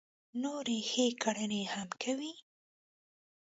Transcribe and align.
نورې 0.41 0.79
ښې 0.89 1.07
کړنې 1.23 1.63
هم 1.73 1.89
کوي. 2.03 2.33